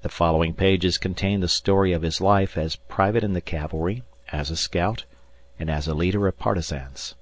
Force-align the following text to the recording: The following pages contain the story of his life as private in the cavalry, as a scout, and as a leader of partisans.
The 0.00 0.08
following 0.08 0.54
pages 0.54 0.96
contain 0.96 1.40
the 1.40 1.46
story 1.46 1.92
of 1.92 2.00
his 2.00 2.22
life 2.22 2.56
as 2.56 2.76
private 2.76 3.22
in 3.22 3.34
the 3.34 3.42
cavalry, 3.42 4.02
as 4.32 4.50
a 4.50 4.56
scout, 4.56 5.04
and 5.58 5.68
as 5.70 5.86
a 5.86 5.92
leader 5.92 6.26
of 6.26 6.38
partisans. 6.38 7.14